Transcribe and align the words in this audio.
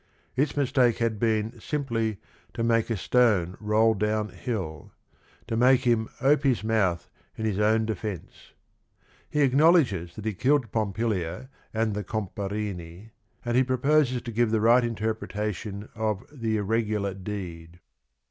Its 0.35 0.57
mistake 0.57 0.97
had 0.97 1.19
been 1.19 1.59
simply, 1.59 2.17
"to 2.55 2.63
make 2.63 2.89
a 2.89 2.97
stone 2.97 3.55
roll 3.59 3.93
down 3.93 4.29
hill," 4.29 4.91
"to 5.45 5.55
make 5.55 5.81
him 5.81 6.09
ope 6.21 6.43
mouth 6.63 7.11
in 7.37 7.45
his 7.45 7.59
own 7.59 7.85
defence." 7.85 8.53
He— 9.29 9.43
ack 9.43 9.51
nowledg 9.51 9.93
es 9.93 10.15
that 10.15 10.25
he 10.25 10.33
killed 10.33 10.71
Pompilia 10.71 11.49
and 11.71 11.93
the 11.93 12.03
Comp 12.03 12.33
arini, 12.37 13.11
an 13.45 13.53
d 13.53 13.59
he 13.59 13.63
proposes 13.63 14.23
t 14.23 14.31
o 14.31 14.35
give 14.35 14.49
the 14.49 14.59
right 14.59 14.83
interpretation 14.83 15.87
o 15.95 16.15
f 16.15 16.29
th 16.31 16.43
e 16.45 16.57
"irregular 16.57 17.13
deed 17.13 17.79